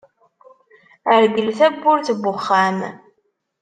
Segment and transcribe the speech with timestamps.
[1.23, 2.77] Rgel tawwurt n uxxam.